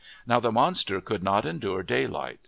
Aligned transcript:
Now 0.25 0.39
the 0.39 0.51
monster 0.51 0.99
could 0.99 1.21
not 1.21 1.45
endure 1.45 1.83
daylight. 1.83 2.39